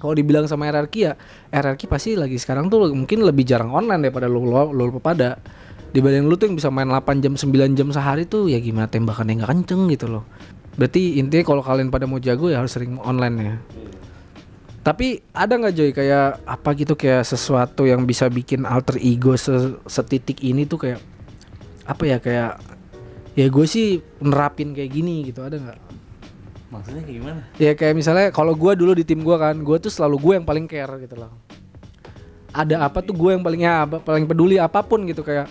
Kalau 0.01 0.17
dibilang 0.17 0.49
sama 0.49 0.73
RRQ 0.73 0.95
ya 0.97 1.13
RRQ 1.53 1.81
pasti 1.85 2.17
lagi 2.17 2.41
sekarang 2.41 2.73
tuh 2.73 2.89
mungkin 2.97 3.21
lebih 3.21 3.45
jarang 3.45 3.77
online 3.77 4.09
daripada 4.09 4.25
lu 4.25 4.49
lu, 4.49 4.73
lu 4.73 4.97
pada. 4.97 5.37
Dibanding 5.93 6.25
lu 6.25 6.41
tuh 6.41 6.49
yang 6.49 6.57
bisa 6.57 6.73
main 6.73 6.89
8 6.89 7.21
jam 7.21 7.37
9 7.37 7.77
jam 7.77 7.89
sehari 7.93 8.25
tuh 8.25 8.49
ya 8.49 8.57
gimana 8.63 8.89
tembakannya 8.89 9.43
nggak 9.43 9.51
kenceng 9.53 9.91
gitu 9.93 10.07
loh 10.09 10.25
Berarti 10.81 11.21
intinya 11.21 11.45
kalau 11.45 11.61
kalian 11.61 11.93
pada 11.93 12.09
mau 12.09 12.17
jago 12.17 12.49
ya 12.49 12.65
harus 12.65 12.73
sering 12.73 12.97
online 13.05 13.37
ya. 13.37 13.55
Tapi 14.81 15.21
ada 15.37 15.61
nggak 15.61 15.75
Joy 15.77 15.91
kayak 15.93 16.41
apa 16.49 16.73
gitu 16.73 16.97
kayak 16.97 17.29
sesuatu 17.29 17.85
yang 17.85 18.09
bisa 18.09 18.33
bikin 18.33 18.65
alter 18.65 18.97
ego 18.97 19.37
se- 19.37 19.77
setitik 19.85 20.41
ini 20.41 20.65
tuh 20.65 20.81
kayak 20.81 21.05
apa 21.85 22.03
ya 22.09 22.17
kayak 22.17 22.57
ya 23.37 23.47
gue 23.53 23.67
sih 23.69 24.01
nerapin 24.25 24.73
kayak 24.73 24.89
gini 24.89 25.29
gitu 25.29 25.45
ada 25.45 25.61
nggak? 25.61 25.79
Maksudnya 26.73 27.03
kayak 27.05 27.17
gimana? 27.21 27.41
Ya 27.61 27.73
kayak 27.77 27.93
misalnya 27.93 28.27
kalau 28.33 28.57
gue 28.57 28.73
dulu 28.73 28.97
di 28.97 29.05
tim 29.05 29.21
gue 29.21 29.37
kan, 29.37 29.53
gue 29.61 29.77
tuh 29.77 29.93
selalu 29.93 30.17
gue 30.17 30.33
yang 30.41 30.47
paling 30.49 30.65
care 30.65 30.97
gitu 30.97 31.13
loh. 31.21 31.29
Ada 32.57 32.89
apa 32.89 33.05
tuh 33.05 33.13
gue 33.13 33.37
yang 33.37 33.45
paling 33.45 33.61
ya 33.61 33.85
apa- 33.85 34.01
paling 34.01 34.25
peduli 34.25 34.57
apa 34.57 34.81
pun 34.81 35.05
gitu 35.05 35.21
kayak 35.21 35.45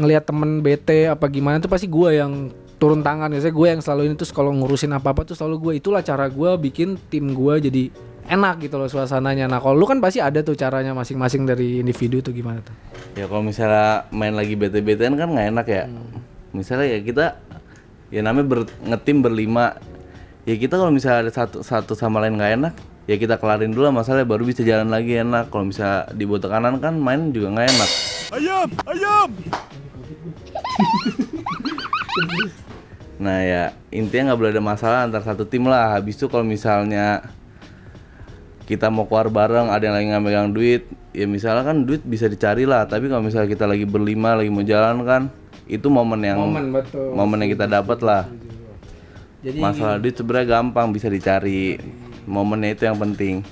ngelihat 0.00 0.24
temen 0.24 0.64
bete 0.64 1.12
apa 1.12 1.28
gimana 1.28 1.60
tuh 1.60 1.68
pasti 1.68 1.84
gue 1.84 2.16
yang 2.16 2.48
turun 2.82 2.98
tangan 3.06 3.30
biasanya 3.30 3.54
gue 3.54 3.68
yang 3.78 3.78
selalu 3.78 4.02
ini 4.10 4.14
terus 4.18 4.34
kalau 4.34 4.50
ngurusin 4.50 4.90
apa 4.90 5.14
apa 5.14 5.22
tuh 5.22 5.38
selalu 5.38 5.70
gue 5.70 5.72
itulah 5.78 6.02
cara 6.02 6.26
gue 6.26 6.50
bikin 6.58 6.98
tim 7.06 7.30
gue 7.30 7.54
jadi 7.70 7.82
enak 8.26 8.66
gitu 8.66 8.74
loh 8.74 8.90
suasananya 8.90 9.46
nah 9.46 9.62
kalau 9.62 9.78
lu 9.78 9.86
kan 9.86 10.02
pasti 10.02 10.18
ada 10.18 10.42
tuh 10.42 10.58
caranya 10.58 10.90
masing-masing 10.90 11.46
dari 11.46 11.78
individu 11.78 12.18
tuh 12.18 12.34
gimana 12.34 12.58
tuh 12.58 12.74
Ya 13.12 13.28
kalau 13.28 13.44
misalnya 13.44 14.08
main 14.08 14.32
lagi 14.32 14.56
bete-betean 14.56 15.20
kan 15.20 15.28
nggak 15.28 15.48
enak 15.52 15.66
ya. 15.68 15.84
Misalnya 16.56 16.96
ya 16.96 16.98
kita 17.04 17.36
ya 18.08 18.24
namanya 18.24 18.46
ber, 18.48 18.60
ngetim 18.88 19.20
berlima. 19.20 19.76
Ya 20.48 20.56
kita 20.56 20.80
kalau 20.80 20.88
misalnya 20.88 21.28
ada 21.28 21.32
satu 21.32 21.60
satu 21.60 21.92
sama 21.92 22.24
lain 22.24 22.40
nggak 22.40 22.52
enak, 22.56 22.74
ya 23.04 23.20
kita 23.20 23.36
kelarin 23.36 23.76
dulu 23.76 23.92
lah 23.92 23.94
masalahnya 23.94 24.24
baru 24.24 24.48
bisa 24.48 24.64
jalan 24.64 24.88
lagi 24.88 25.20
enak. 25.20 25.52
Kalau 25.52 25.68
misalnya 25.68 26.08
dibawa 26.16 26.40
tekanan 26.40 26.80
kan 26.80 26.96
main 26.96 27.36
juga 27.36 27.52
nggak 27.52 27.68
enak. 27.68 27.90
Nah 33.20 33.38
ya 33.44 33.62
intinya 33.92 34.32
nggak 34.32 34.38
boleh 34.40 34.52
ada 34.54 34.64
masalah 34.64 34.98
antar 35.04 35.20
satu 35.26 35.44
tim 35.44 35.68
lah. 35.68 35.96
Habis 35.98 36.16
itu 36.16 36.30
kalau 36.30 36.46
misalnya 36.46 37.26
kita 38.64 38.88
mau 38.88 39.04
keluar 39.04 39.28
bareng, 39.28 39.68
ada 39.68 39.82
yang 39.84 39.94
lagi 39.98 40.06
nggak 40.08 40.22
megang 40.22 40.50
duit, 40.54 40.86
ya 41.12 41.26
misalnya 41.28 41.66
kan 41.66 41.84
duit 41.84 42.00
bisa 42.06 42.30
dicari 42.30 42.64
lah. 42.64 42.86
Tapi 42.88 43.10
kalau 43.10 43.20
misalnya 43.20 43.50
kita 43.50 43.68
lagi 43.68 43.84
berlima, 43.84 44.38
lagi 44.38 44.48
mau 44.48 44.64
jalan 44.64 45.02
kan, 45.04 45.22
itu 45.66 45.90
momen 45.90 46.22
yang 46.22 46.38
momen 46.40 46.72
betul 46.72 47.12
momen 47.12 47.44
yang 47.44 47.50
kita 47.52 47.66
dapat 47.68 47.98
lah. 48.00 48.22
jadi 49.42 49.58
Masalah 49.58 49.98
duit 49.98 50.14
sebenarnya 50.14 50.62
gampang 50.62 50.94
bisa 50.94 51.10
dicari. 51.10 51.76
Momennya 52.22 52.78
itu 52.78 52.82
yang 52.86 52.96
penting. 53.02 53.42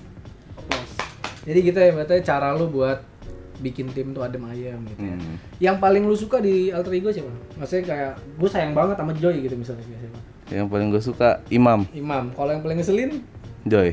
jadi 1.42 1.58
gitu 1.58 1.78
ya 1.80 1.90
berarti 1.90 2.22
cara 2.22 2.54
lu 2.54 2.70
buat 2.70 3.09
bikin 3.60 3.86
tim 3.88 4.10
tuh 4.10 4.20
adem 4.20 4.42
ayam 4.46 4.80
gitu 4.86 5.00
ya 5.02 5.12
Hmm. 5.12 5.36
yang 5.58 5.76
paling 5.76 6.02
lu 6.02 6.14
suka 6.14 6.38
di 6.38 6.68
alter 6.68 6.92
ego 6.92 7.08
siapa 7.08 7.28
maksudnya 7.54 7.84
kayak 7.86 8.10
gue 8.34 8.48
sayang 8.48 8.72
banget 8.72 8.96
sama 8.96 9.12
Joy 9.12 9.36
gitu 9.40 9.54
misalnya 9.54 9.84
biasanya 9.86 10.20
Yang 10.50 10.66
paling 10.66 10.88
gue 10.88 11.02
suka 11.04 11.28
Imam, 11.48 11.86
Imam 11.92 12.24
kalau 12.32 12.50
yang 12.50 12.60
paling 12.60 12.76
ngeselin 12.76 13.22
Joy. 13.62 13.92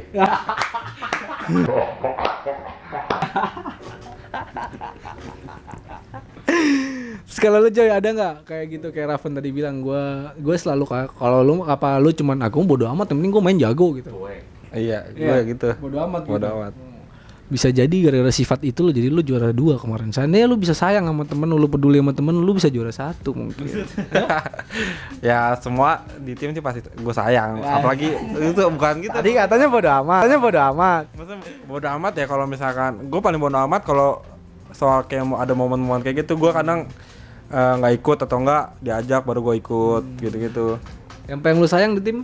Kalau 7.38 7.62
lu 7.62 7.69
Joy 7.69 7.88
ada 7.88 8.09
nggak 8.09 8.36
kayak 8.43 8.65
gitu 8.71 8.88
kayak 8.89 9.13
Raven 9.13 9.38
tadi 9.38 9.50
bilang 9.51 9.79
gue 9.79 10.03
gue 10.36 10.55
selalu 10.57 10.83
kayak 10.83 11.09
kalau 11.13 11.45
lu 11.45 11.62
apa 11.63 12.01
lu 12.01 12.09
cuman 12.09 12.41
aku 12.41 12.65
bodo 12.65 12.89
amat 12.89 13.07
yang 13.07 13.21
penting 13.21 13.31
gue 13.31 13.43
main 13.43 13.59
jago 13.59 13.88
gitu 13.93 14.09
Iya, 14.67 15.00
gue 15.09 15.24
Iya, 15.24 15.47
gitu. 15.47 15.69
bodo 15.79 15.97
amat 16.03 16.21
Bodo 16.25 16.43
gitu. 16.43 16.57
amat. 16.59 16.74
Bisa 17.48 17.72
jadi 17.72 17.96
gara-gara 18.04 18.27
sifat 18.27 18.60
itu 18.68 18.84
lo 18.84 18.92
jadi 18.92 19.08
lu 19.08 19.24
juara 19.24 19.56
dua 19.56 19.80
kemarin. 19.80 20.12
Seandainya 20.12 20.51
lu 20.51 20.60
bisa 20.60 20.75
sayang 20.75 21.08
sama 21.08 21.24
temen 21.24 21.48
lu, 21.48 21.56
lu 21.56 21.72
peduli 21.72 22.04
sama 22.04 22.12
temen 22.12 22.36
lu, 22.36 22.44
lu 22.44 22.54
bisa 22.60 22.68
juara 22.68 22.92
satu 22.92 23.32
mungkin. 23.32 23.66
Ya 25.18 25.58
semua 25.58 26.06
di 26.22 26.38
tim 26.38 26.54
sih 26.54 26.62
pasti 26.62 26.84
gue 26.84 27.13
sayang. 27.16 27.58
Apalagi 27.63 28.13
itu 28.38 28.62
bukan 28.70 29.01
gitu. 29.01 29.16
tadi 29.16 29.34
katanya 29.34 29.68
bodo 29.72 29.89
amat. 30.04 30.22
Katanya 30.27 30.42
bodo 30.44 30.60
amat. 30.75 31.04
Maksudnya 31.16 31.39
bodo 31.66 31.88
amat 31.98 32.13
ya 32.13 32.25
kalau 32.30 32.46
misalkan 32.46 32.92
gue 33.10 33.20
paling 33.24 33.39
bodo 33.42 33.58
amat 33.66 33.82
kalau 33.82 34.22
soal 34.75 35.08
kayak 35.10 35.25
ada 35.34 35.58
momen-momen 35.58 36.06
kayak 36.06 36.27
gitu 36.27 36.38
gue 36.38 36.51
kadang 36.54 36.86
eh, 37.50 37.74
nggak 37.82 37.94
ikut 37.98 38.18
atau 38.30 38.38
enggak 38.44 38.77
diajak 38.84 39.25
baru 39.25 39.39
gue 39.42 39.56
ikut 39.58 40.04
gitu-gitu. 40.22 40.77
Yang 41.25 41.39
paling 41.42 41.58
lu 41.63 41.68
sayang 41.68 41.92
di 41.98 42.01
tim? 42.04 42.18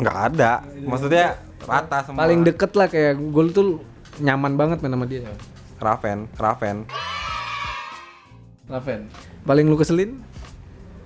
Nggak 0.00 0.16
ada. 0.32 0.66
Maksudnya 0.82 1.45
rata 1.66 1.98
semua. 2.06 2.22
Paling 2.24 2.40
deket 2.46 2.72
lah 2.78 2.86
kayak 2.86 3.18
gue 3.18 3.44
tuh 3.52 3.82
nyaman 4.22 4.56
banget 4.56 4.78
main 4.80 4.94
sama 4.94 5.06
dia. 5.06 5.26
Raven 5.82 6.30
Raven. 6.40 6.76
Raven. 8.66 9.00
Paling 9.44 9.66
lu 9.68 9.76
keselin? 9.76 10.22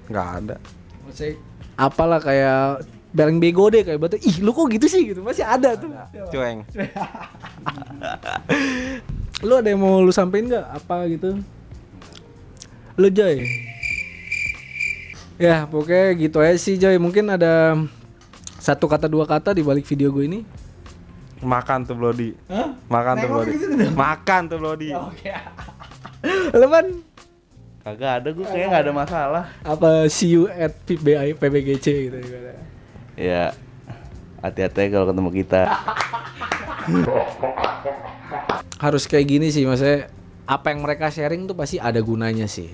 Nggak 0.09 0.29
ada. 0.45 0.57
Maksudnya 1.05 1.37
apalah 1.81 2.21
kayak 2.23 2.85
paling 3.11 3.43
bego 3.43 3.67
deh 3.73 3.83
kayak 3.83 3.99
batu. 3.99 4.17
Ih 4.21 4.39
lu 4.41 4.55
kok 4.55 4.71
gitu 4.71 4.87
sih? 4.87 5.11
Gitu 5.11 5.21
masih 5.25 5.45
ada 5.45 5.75
tuh. 5.75 5.91
cueng. 6.31 6.63
Lu 9.41 9.57
ada 9.57 9.73
yang 9.73 9.81
mau 9.81 10.05
lu 10.05 10.13
sampein 10.13 10.45
nggak? 10.45 10.67
Apa 10.69 11.09
gitu? 11.09 11.41
Lu 13.01 13.09
Joy. 13.09 13.41
Ya 15.41 15.65
pokoknya 15.65 16.13
gitu 16.21 16.37
aja 16.45 16.61
sih 16.61 16.77
Joy. 16.77 17.01
Mungkin 17.01 17.25
ada 17.33 17.73
satu 18.61 18.85
kata 18.85 19.09
dua 19.09 19.25
kata 19.25 19.51
di 19.51 19.65
balik 19.65 19.83
video 19.83 20.13
gue 20.13 20.25
ini 20.29 20.41
makan 21.41 21.89
tuh 21.89 21.97
Blodi 21.97 22.37
Hah? 22.47 22.77
makan 22.87 23.15
tuh 23.17 23.21
Nengok 23.25 23.33
Blodi 23.33 23.53
gitu 23.57 23.67
dong. 23.73 23.95
makan 23.97 24.41
tuh 24.47 24.59
Blodi 24.61 24.89
Oke. 24.93 25.33
Lu 26.61 26.67
kan 26.69 26.87
Kagak 27.81 28.13
ada 28.21 28.29
gue 28.29 28.45
kayaknya 28.45 28.67
nggak 28.69 28.85
ada 28.85 28.93
masalah. 28.93 29.45
apa 29.65 30.05
see 30.07 30.37
you 30.37 30.45
at 30.47 30.77
PBI 30.85 31.33
PBGC 31.33 31.87
gitu. 32.13 32.17
Ya 33.17 33.57
hati-hati 34.41 34.93
kalau 34.93 35.09
ketemu 35.09 35.31
kita. 35.33 35.63
Harus 38.77 39.05
kayak 39.05 39.27
gini 39.27 39.49
sih 39.49 39.65
maksudnya 39.65 40.13
apa 40.45 40.73
yang 40.73 40.85
mereka 40.85 41.09
sharing 41.09 41.49
tuh 41.49 41.57
pasti 41.57 41.81
ada 41.81 42.01
gunanya 42.01 42.45
sih. 42.45 42.69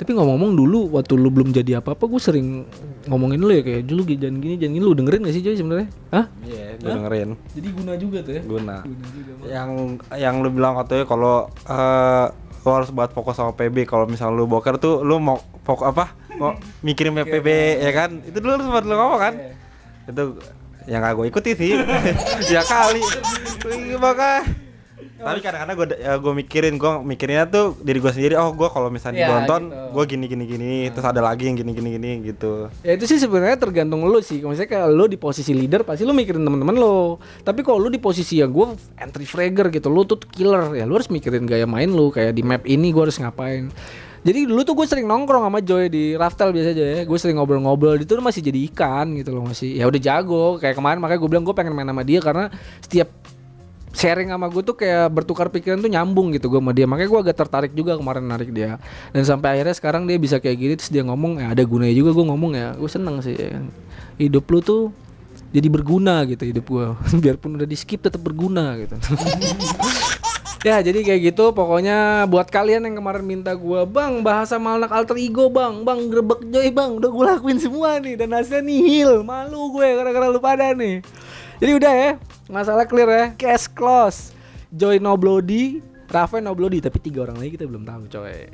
Tapi 0.00 0.16
ngomong-ngomong 0.16 0.56
dulu 0.56 0.96
waktu 0.96 1.12
lu 1.12 1.28
belum 1.28 1.52
jadi 1.52 1.84
apa-apa 1.84 2.08
gue 2.08 2.16
sering 2.16 2.64
ngomongin 3.04 3.36
lu 3.36 3.52
ya 3.52 3.60
kayak 3.60 3.84
dulu 3.84 4.08
jangan 4.08 4.40
gini 4.40 4.56
jangan 4.56 4.72
gini. 4.72 4.84
Lu 4.88 4.96
dengerin 4.96 5.28
gak 5.28 5.34
sih 5.36 5.44
Joy 5.44 5.60
sebenarnya? 5.60 5.92
Hah? 6.08 6.24
iya 6.48 6.72
gue 6.80 6.88
dengerin. 6.88 7.30
Jadi 7.52 7.68
guna 7.68 7.92
juga 8.00 8.18
tuh 8.24 8.32
ya. 8.32 8.42
guna. 8.48 8.76
Guna 8.80 9.06
juga. 9.12 9.30
Bang. 9.36 9.48
yang 9.52 9.70
yang 10.16 10.34
lu 10.40 10.48
bilang 10.48 10.80
katanya 10.80 11.04
kalau 11.04 11.52
eh 11.68 12.26
lu 12.64 12.70
harus 12.72 12.88
buat 12.96 13.12
fokus 13.12 13.36
sama 13.36 13.52
PB 13.52 13.84
kalau 13.84 14.08
misal 14.08 14.32
lu 14.32 14.48
boker 14.48 14.80
tuh 14.80 15.04
lu 15.04 15.20
mau 15.20 15.36
fokus 15.68 15.92
apa? 15.92 16.16
Mau 16.40 16.56
mikirin 16.80 17.12
PB 17.12 17.48
ya 17.84 17.92
kan? 17.92 18.24
Itu 18.24 18.40
dulu 18.40 18.56
lu 18.56 18.62
sempat 18.72 18.88
lu 18.88 18.96
ngomong 18.96 19.20
kan? 19.20 19.34
Itu 20.08 20.40
yang 20.88 21.04
gak 21.04 21.12
gue 21.12 21.26
ikuti 21.28 21.52
sih. 21.52 21.76
Ya 22.56 22.64
kali. 22.64 23.04
Makanya 24.00 24.48
tapi 25.20 25.38
kadang-kadang 25.38 25.76
gue 25.76 25.86
gue 26.16 26.32
mikirin 26.34 26.74
gue 26.74 26.92
mikirinnya 27.04 27.44
tuh 27.44 27.76
diri 27.78 27.98
gue 27.98 28.08
sendiri 28.08 28.34
oh 28.34 28.50
gue 28.50 28.66
kalau 28.66 28.88
misalnya 28.88 29.18
Ya, 29.18 29.28
ditonton 29.28 29.68
gitu. 29.68 29.84
gue 29.92 30.04
gini 30.08 30.24
gini 30.26 30.44
gini 30.46 30.72
terus 30.88 31.04
ada 31.04 31.20
lagi 31.20 31.44
yang 31.44 31.54
gini 31.54 31.70
gini 31.70 31.88
gini 31.92 32.10
gitu 32.24 32.72
Ya 32.80 32.94
itu 32.94 33.04
sih 33.04 33.16
sebenarnya 33.16 33.54
tergantung 33.54 34.00
lu 34.02 34.16
sih. 34.18 34.40
Kalau 34.40 34.50
Misalnya 34.50 34.70
kayak 34.70 34.86
lu 34.88 35.04
di 35.04 35.14
posisi 35.14 35.52
leader 35.52 35.84
pasti 35.84 36.02
lu 36.02 36.10
mikirin 36.10 36.40
teman-teman 36.40 36.72
lu. 36.72 36.98
Tapi 37.40 37.60
kalau 37.60 37.76
lu 37.76 37.88
di 37.88 37.98
posisi 37.98 38.40
yang 38.40 38.48
gue 38.48 38.66
entry 38.96 39.24
fragger 39.24 39.68
gitu, 39.68 39.86
lu 39.86 40.02
tuh 40.02 40.16
killer 40.16 40.72
ya. 40.72 40.88
Lu 40.88 40.96
harus 40.96 41.06
mikirin 41.06 41.44
gaya 41.44 41.68
main 41.68 41.86
lu 41.86 42.08
kayak 42.08 42.32
di 42.32 42.40
map 42.40 42.64
ini 42.64 42.88
gue 42.88 43.02
harus 43.02 43.16
ngapain. 43.16 43.68
Jadi 44.20 44.44
dulu 44.44 44.60
tuh 44.62 44.72
gue 44.74 44.84
sering 44.84 45.04
nongkrong 45.04 45.40
sama 45.42 45.60
Joy 45.60 45.88
di 45.88 46.12
Raftel 46.12 46.52
biasa 46.52 46.72
aja 46.72 46.84
ya. 46.84 47.00
Gue 47.04 47.16
sering 47.16 47.36
ngobrol-ngobrol 47.36 47.96
itu 47.96 48.12
tuh 48.12 48.20
masih 48.20 48.40
jadi 48.40 48.60
ikan 48.68 49.16
gitu 49.16 49.32
loh 49.32 49.44
masih. 49.44 49.76
Ya 49.76 49.84
udah 49.84 49.96
jago 49.96 50.56
kayak 50.56 50.76
kemarin 50.76 51.00
makanya 51.00 51.20
gue 51.20 51.30
bilang 51.30 51.44
gue 51.44 51.52
pengen 51.52 51.72
main 51.72 51.88
sama 51.88 52.04
dia 52.04 52.20
karena 52.20 52.52
setiap 52.80 53.08
sharing 53.90 54.30
sama 54.30 54.46
gue 54.46 54.62
tuh 54.62 54.76
kayak 54.78 55.10
bertukar 55.10 55.50
pikiran 55.50 55.82
tuh 55.82 55.90
nyambung 55.90 56.30
gitu 56.34 56.46
gue 56.46 56.60
sama 56.62 56.72
dia. 56.74 56.86
Makanya 56.86 57.08
gue 57.10 57.20
agak 57.26 57.36
tertarik 57.36 57.72
juga 57.74 57.98
kemarin 57.98 58.24
narik 58.26 58.50
dia. 58.54 58.78
Dan 59.10 59.26
sampai 59.26 59.58
akhirnya 59.58 59.74
sekarang 59.76 60.02
dia 60.06 60.16
bisa 60.16 60.38
kayak 60.38 60.56
gini 60.56 60.72
terus 60.78 60.90
dia 60.90 61.02
ngomong 61.02 61.42
ya 61.42 61.46
ada 61.52 61.62
gunanya 61.66 61.94
juga 61.94 62.10
gue 62.14 62.24
ngomong 62.30 62.52
ya. 62.54 62.68
Gue 62.78 62.90
seneng 62.90 63.18
sih 63.22 63.34
ya. 63.34 63.58
kan. 63.58 63.66
hidup 64.20 64.44
lu 64.52 64.60
tuh 64.60 64.82
jadi 65.50 65.66
berguna 65.72 66.28
gitu 66.28 66.44
hidup 66.44 66.64
gue 66.68 66.86
biarpun 67.24 67.56
udah 67.56 67.64
di 67.64 67.74
skip 67.74 68.04
tetap 68.04 68.22
berguna 68.22 68.78
gitu. 68.78 68.94
Ya 70.60 70.76
jadi 70.84 71.00
kayak 71.00 71.32
gitu. 71.32 71.56
Pokoknya 71.56 72.28
buat 72.28 72.52
kalian 72.52 72.84
yang 72.84 73.00
kemarin 73.00 73.24
minta 73.24 73.56
gue 73.56 73.80
bang 73.88 74.20
bahasa 74.20 74.60
malnak 74.60 74.92
alter 74.92 75.16
ego 75.16 75.48
bang. 75.48 75.88
Bang 75.88 76.12
grebek 76.12 76.44
joy 76.52 76.68
bang. 76.68 77.00
Udah 77.00 77.08
gue 77.08 77.24
lakuin 77.32 77.56
semua 77.56 77.96
nih. 77.96 78.20
Dan 78.20 78.36
hasilnya 78.36 78.68
nihil. 78.68 79.24
Malu 79.24 79.72
gue 79.72 79.88
gara-gara 79.96 80.28
lu 80.28 80.36
pada 80.36 80.76
nih. 80.76 81.00
Jadi 81.64 81.72
udah 81.80 81.92
ya 81.96 82.10
masalah 82.50 82.84
clear 82.84 83.08
ya 83.08 83.26
cash 83.38 83.70
close. 83.70 84.34
Joy 84.70 85.02
no 85.02 85.18
bloody 85.18 85.82
Rafa 86.10 86.42
no 86.42 86.50
bloody 86.58 86.82
tapi 86.82 86.98
tiga 86.98 87.22
orang 87.22 87.38
lagi 87.38 87.54
kita 87.54 87.70
belum 87.70 87.86
tahu 87.86 88.02
coy. 88.10 88.50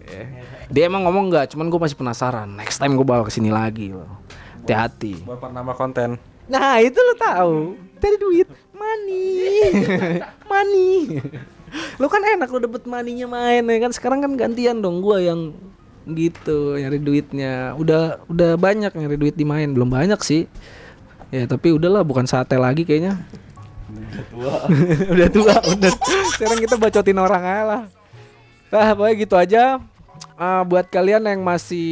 Dia 0.69 0.93
emang 0.93 1.09
ngomong 1.09 1.33
nggak 1.33 1.57
cuman 1.57 1.73
gue 1.73 1.81
masih 1.81 1.97
penasaran. 1.97 2.53
Next 2.53 2.77
time 2.77 3.01
gue 3.01 3.07
bawa 3.09 3.25
ke 3.25 3.33
sini 3.33 3.49
lagi 3.49 3.97
loh 3.97 4.21
hati-hati. 4.61 5.25
Buat 5.25 5.55
nambah 5.55 5.77
konten. 5.79 6.21
Nah 6.53 6.83
itu 6.85 7.01
lo 7.01 7.15
tahu. 7.17 7.57
Dari 7.97 8.17
duit 8.21 8.49
money. 8.77 9.33
Money. 10.53 11.23
Lo 11.97 12.13
kan 12.13 12.21
enak 12.21 12.53
lo 12.53 12.61
dapet 12.61 12.85
maninya 12.85 13.25
main 13.25 13.65
ya 13.65 13.79
kan? 13.81 13.91
Sekarang 13.95 14.21
kan 14.21 14.37
gantian 14.37 14.85
dong 14.85 15.01
gua 15.01 15.25
yang 15.25 15.57
gitu 16.13 16.77
nyari 16.77 17.01
duitnya. 17.01 17.73
Udah 17.81 18.21
udah 18.29 18.61
banyak 18.61 18.93
nyari 18.93 19.17
duit 19.17 19.35
di 19.35 19.49
main. 19.49 19.73
Belum 19.73 19.89
banyak 19.89 20.21
sih. 20.21 20.45
Ya 21.33 21.49
tapi 21.49 21.73
udahlah 21.73 22.05
bukan 22.05 22.29
sate 22.29 22.61
lagi 22.61 22.85
kayaknya 22.85 23.17
udah 25.13 25.29
tua 25.31 25.55
udah 25.73 25.91
sekarang 26.37 26.59
kita 26.63 26.77
bacotin 26.77 27.19
orang 27.19 27.43
aja 27.45 27.65
lah. 27.65 27.83
Nah 28.71 28.93
pokoknya 28.95 29.15
gitu 29.17 29.35
aja. 29.37 29.65
Ah, 30.37 30.65
buat 30.65 30.89
kalian 30.89 31.25
yang 31.29 31.41
masih 31.45 31.89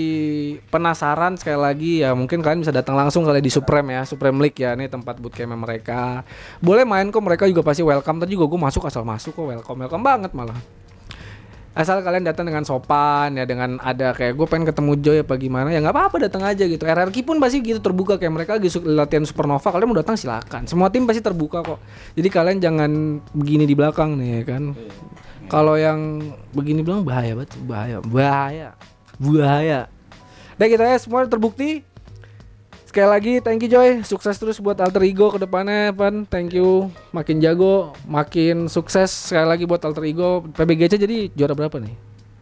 penasaran 0.69 1.37
sekali 1.37 1.61
lagi 1.61 1.93
ya 2.04 2.12
mungkin 2.12 2.45
kalian 2.45 2.61
bisa 2.61 2.73
datang 2.73 2.97
langsung 2.97 3.25
kali 3.25 3.40
di 3.40 3.49
Supreme 3.49 3.97
ya 3.97 4.02
Supreme 4.04 4.37
League 4.40 4.61
ya. 4.61 4.76
Ini 4.76 4.88
tempat 4.88 5.16
bootcamp 5.16 5.57
mereka. 5.57 6.25
Boleh 6.61 6.85
main 6.85 7.09
kok 7.09 7.25
mereka 7.25 7.49
juga 7.49 7.64
pasti 7.64 7.81
welcome. 7.81 8.21
Tadi 8.21 8.37
juga 8.37 8.49
gue 8.49 8.61
masuk 8.61 8.85
asal 8.85 9.04
masuk 9.04 9.33
kok 9.33 9.49
welcome. 9.49 9.78
Welcome 9.85 10.04
banget 10.04 10.33
malah 10.37 10.57
asal 11.75 11.99
kalian 12.07 12.23
datang 12.23 12.47
dengan 12.47 12.62
sopan 12.62 13.35
ya 13.35 13.43
dengan 13.43 13.83
ada 13.83 14.14
kayak 14.14 14.38
gue 14.38 14.47
pengen 14.47 14.71
ketemu 14.71 14.93
Joy 15.02 15.19
apa 15.26 15.35
gimana 15.35 15.75
ya 15.75 15.83
nggak 15.83 15.90
apa-apa 15.90 16.16
datang 16.31 16.47
aja 16.47 16.64
gitu. 16.71 16.87
RRQ 16.87 17.16
pun 17.26 17.37
pasti 17.43 17.59
gitu 17.66 17.83
terbuka 17.83 18.14
kayak 18.14 18.33
mereka 18.33 18.50
lagi 18.57 18.71
latihan 18.87 19.26
supernova 19.26 19.66
kalian 19.66 19.90
mau 19.90 19.99
datang 19.99 20.14
silakan. 20.14 20.71
Semua 20.71 20.87
tim 20.88 21.02
pasti 21.02 21.19
terbuka 21.19 21.66
kok. 21.66 21.83
Jadi 22.14 22.28
kalian 22.31 22.59
jangan 22.62 22.90
begini 23.35 23.66
di 23.66 23.75
belakang 23.75 24.14
nih 24.14 24.28
ya 24.38 24.43
kan. 24.54 24.62
Kalau 25.50 25.75
yang 25.75 26.23
begini 26.54 26.81
bilang 26.87 27.02
bahaya 27.02 27.35
banget 27.35 27.52
bahaya 27.66 27.99
bahaya 28.00 28.69
bahaya. 29.19 29.81
Dan 30.54 30.66
kita 30.71 30.87
ya 30.87 30.99
semua 31.02 31.26
terbukti 31.26 31.83
Sekali 32.94 33.10
lagi 33.10 33.32
thank 33.42 33.58
you 33.58 33.66
Joy, 33.66 34.06
sukses 34.06 34.38
terus 34.38 34.62
buat 34.62 34.78
alter 34.78 35.02
ego 35.02 35.26
ke 35.26 35.42
depannya 35.42 35.90
Pan. 35.90 36.22
Thank 36.30 36.54
you, 36.54 36.94
makin 37.10 37.42
jago, 37.42 37.90
makin 38.06 38.70
sukses 38.70 39.10
sekali 39.10 39.50
lagi 39.50 39.66
buat 39.66 39.82
alter 39.82 40.06
ego. 40.06 40.46
PBGC 40.54 41.02
jadi 41.02 41.26
juara 41.34 41.58
berapa 41.58 41.74
nih? 41.82 41.90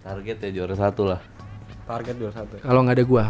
Target 0.04 0.44
ya 0.44 0.48
juara 0.60 0.76
satu 0.76 1.08
lah. 1.08 1.24
Target 1.88 2.20
21. 2.20 2.68
Kalau 2.68 2.84
nggak 2.84 3.00
ada 3.00 3.04
gua. 3.08 3.24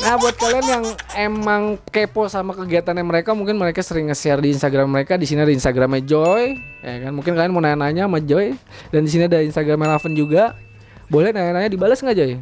Nah 0.00 0.16
buat 0.16 0.32
kalian 0.40 0.64
yang 0.64 0.84
emang 1.12 1.76
kepo 1.92 2.24
sama 2.24 2.56
kegiatannya 2.56 3.04
mereka, 3.04 3.36
mungkin 3.36 3.60
mereka 3.60 3.84
sering 3.84 4.08
nge-share 4.08 4.40
di 4.40 4.56
Instagram 4.56 4.88
mereka. 4.88 5.20
Di 5.20 5.28
sini 5.28 5.44
ada 5.44 5.52
Instagramnya 5.52 6.08
Joy, 6.08 6.56
ya 6.80 7.04
kan? 7.04 7.12
Mungkin 7.12 7.36
kalian 7.36 7.52
mau 7.52 7.60
nanya-nanya 7.60 8.08
sama 8.08 8.16
Joy. 8.24 8.56
Dan 8.88 9.04
di 9.04 9.12
sini 9.12 9.28
ada 9.28 9.44
Instagramnya 9.44 10.00
Raven 10.00 10.16
juga. 10.16 10.56
Boleh 11.12 11.36
nanya-nanya 11.36 11.68
dibalas 11.68 12.00
nggak 12.00 12.16
Joy? 12.16 12.40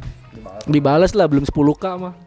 Dibalas 0.71 1.11
lah, 1.11 1.27
belum 1.27 1.43
10k 1.43 1.83
mah. 1.99 2.24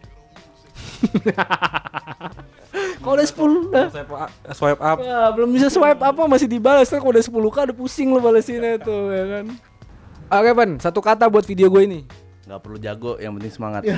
Kalau 2.98 3.14
udah 3.14 3.26
10 3.26 3.72
dah. 3.72 3.86
Swipe 3.88 4.12
up, 4.12 4.30
swipe 4.52 4.82
up. 4.82 4.98
Ya, 5.00 5.32
belum 5.32 5.50
bisa 5.54 5.72
swipe 5.72 6.02
apa 6.02 6.22
masih 6.28 6.50
dibalas 6.50 6.90
kan 6.90 7.00
kalau 7.00 7.16
udah 7.16 7.24
10k 7.24 7.56
udah 7.70 7.76
pusing 7.78 8.12
lo 8.12 8.20
balesinnya 8.20 8.76
tuh 8.82 9.14
ya 9.14 9.24
kan. 9.24 9.44
Oke, 10.28 10.50
Pan, 10.52 10.70
satu 10.76 11.00
kata 11.00 11.24
buat 11.32 11.48
video 11.48 11.72
gue 11.72 11.82
ini. 11.88 12.00
Nggak 12.44 12.60
perlu 12.60 12.76
jago, 12.76 13.16
yang 13.16 13.32
penting 13.40 13.52
semangat. 13.54 13.82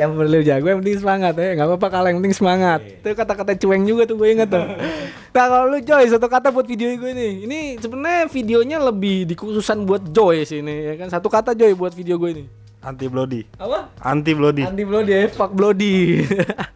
yang 0.00 0.16
perlu 0.16 0.40
jago 0.40 0.66
yang 0.72 0.80
penting 0.80 0.98
semangat 1.04 1.34
ya 1.36 1.52
nggak 1.52 1.68
apa-apa 1.68 1.88
kalah 1.92 2.08
yang 2.08 2.18
penting 2.24 2.36
semangat 2.36 2.80
itu 2.80 3.08
kata-kata 3.12 3.52
cueng 3.60 3.84
juga 3.84 4.08
tuh 4.08 4.16
gue 4.16 4.28
inget 4.32 4.48
tuh 4.48 4.64
nah 5.36 5.44
kalau 5.48 5.68
lu 5.68 5.78
Joy 5.84 6.08
satu 6.08 6.28
kata 6.32 6.48
buat 6.48 6.64
video 6.64 6.88
gue 6.96 7.10
ini 7.12 7.44
ini 7.44 7.60
sebenarnya 7.76 8.24
videonya 8.32 8.78
lebih 8.80 9.28
dikhususan 9.28 9.84
buat 9.84 10.08
Joy 10.08 10.48
sih 10.48 10.64
ini 10.64 10.92
ya 10.92 10.94
kan 10.96 11.12
satu 11.12 11.28
kata 11.28 11.52
Joy 11.52 11.76
buat 11.76 11.92
video 11.92 12.16
gue 12.16 12.30
ini 12.40 12.44
Anti 12.82 13.06
bloody. 13.06 13.46
apa? 13.62 13.94
Anti 14.02 14.34
bloody. 14.34 14.66
anti 14.66 14.82
bloody 14.82 15.14
ya 15.14 15.30
fuck 15.30 15.54
bloody. 15.54 16.26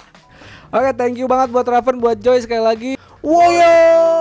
Oke 0.75 0.90
thank 0.94 1.18
you 1.18 1.26
banget 1.26 1.50
buat 1.50 1.66
Raven 1.66 1.98
buat 1.98 2.18
Joy 2.22 2.38
sekali 2.46 2.62
lagi. 2.62 2.90
Woyo 3.26 4.15